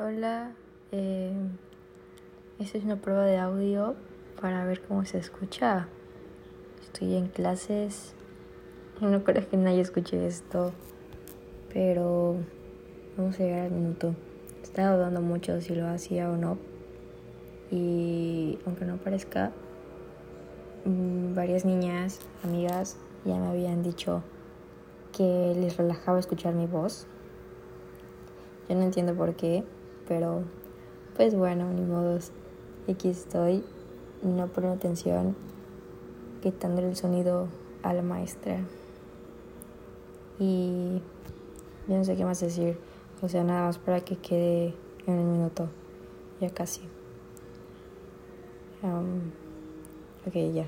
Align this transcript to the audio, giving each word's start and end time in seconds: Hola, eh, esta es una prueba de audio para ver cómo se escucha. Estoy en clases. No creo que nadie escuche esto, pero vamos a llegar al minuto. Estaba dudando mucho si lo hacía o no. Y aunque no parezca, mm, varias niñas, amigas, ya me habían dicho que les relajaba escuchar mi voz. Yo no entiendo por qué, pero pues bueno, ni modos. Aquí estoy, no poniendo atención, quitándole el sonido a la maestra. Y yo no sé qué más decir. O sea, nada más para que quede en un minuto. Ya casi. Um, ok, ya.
Hola, 0.00 0.52
eh, 0.92 1.32
esta 2.60 2.78
es 2.78 2.84
una 2.84 3.00
prueba 3.00 3.24
de 3.24 3.36
audio 3.36 3.96
para 4.40 4.64
ver 4.64 4.80
cómo 4.80 5.04
se 5.04 5.18
escucha. 5.18 5.88
Estoy 6.80 7.16
en 7.16 7.26
clases. 7.26 8.14
No 9.00 9.24
creo 9.24 9.48
que 9.48 9.56
nadie 9.56 9.80
escuche 9.80 10.24
esto, 10.24 10.72
pero 11.74 12.36
vamos 13.16 13.40
a 13.40 13.42
llegar 13.42 13.62
al 13.62 13.72
minuto. 13.72 14.14
Estaba 14.62 14.96
dudando 14.96 15.20
mucho 15.20 15.60
si 15.60 15.74
lo 15.74 15.88
hacía 15.88 16.30
o 16.30 16.36
no. 16.36 16.58
Y 17.72 18.60
aunque 18.66 18.84
no 18.84 18.98
parezca, 18.98 19.50
mm, 20.84 21.34
varias 21.34 21.64
niñas, 21.64 22.20
amigas, 22.44 22.98
ya 23.24 23.36
me 23.36 23.48
habían 23.48 23.82
dicho 23.82 24.22
que 25.16 25.54
les 25.56 25.76
relajaba 25.76 26.20
escuchar 26.20 26.54
mi 26.54 26.66
voz. 26.66 27.08
Yo 28.68 28.76
no 28.76 28.82
entiendo 28.82 29.14
por 29.14 29.34
qué, 29.34 29.64
pero 30.08 30.42
pues 31.16 31.34
bueno, 31.34 31.70
ni 31.72 31.82
modos. 31.82 32.32
Aquí 32.88 33.10
estoy, 33.10 33.62
no 34.22 34.46
poniendo 34.46 34.78
atención, 34.78 35.36
quitándole 36.42 36.88
el 36.88 36.96
sonido 36.96 37.48
a 37.82 37.92
la 37.92 38.02
maestra. 38.02 38.60
Y 40.38 41.02
yo 41.86 41.96
no 41.96 42.04
sé 42.04 42.16
qué 42.16 42.24
más 42.24 42.40
decir. 42.40 42.78
O 43.20 43.28
sea, 43.28 43.44
nada 43.44 43.66
más 43.66 43.78
para 43.78 44.00
que 44.00 44.16
quede 44.16 44.74
en 45.06 45.14
un 45.14 45.32
minuto. 45.32 45.68
Ya 46.40 46.50
casi. 46.50 46.80
Um, 48.82 49.32
ok, 50.26 50.54
ya. 50.54 50.66